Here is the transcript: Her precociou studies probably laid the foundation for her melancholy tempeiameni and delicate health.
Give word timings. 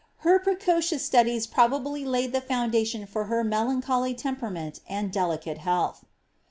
Her 0.25 0.39
precociou 0.39 0.99
studies 0.99 1.45
probably 1.45 2.03
laid 2.05 2.31
the 2.31 2.41
foundation 2.41 3.05
for 3.05 3.25
her 3.25 3.43
melancholy 3.43 4.15
tempeiameni 4.15 4.79
and 4.89 5.11
delicate 5.11 5.59
health. 5.59 6.05